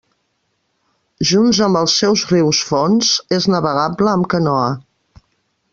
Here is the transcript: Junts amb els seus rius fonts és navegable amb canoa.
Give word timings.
Junts 1.31 1.59
amb 1.67 1.79
els 1.81 1.99
seus 2.03 2.23
rius 2.31 2.63
fonts 2.71 3.13
és 3.39 3.49
navegable 3.57 4.15
amb 4.15 4.31
canoa. 4.35 4.69